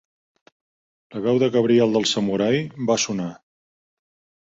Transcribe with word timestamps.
La 1.17 1.21
veu 1.27 1.43
de 1.45 1.51
Gabriel 1.57 1.95
del 1.99 2.09
Samurai 2.15 2.65
va 2.91 3.01
sonar. 3.09 3.33